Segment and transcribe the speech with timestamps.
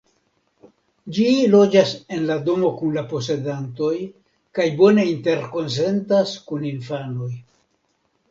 [1.15, 1.25] Ĝi
[1.55, 3.91] loĝas en la domo kun la posedantoj
[4.59, 7.31] kaj bone interkonsentas kun infanoj.